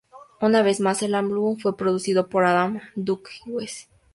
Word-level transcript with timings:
Una 0.41 0.63
vez 0.63 0.79
más, 0.79 1.03
el 1.03 1.13
álbum 1.13 1.59
fue 1.59 1.77
producido 1.77 2.27
por 2.27 2.43
Adam 2.43 2.79
Dutkiewicz. 2.95 3.87